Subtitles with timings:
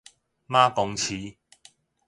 [0.47, 1.37] 馬公市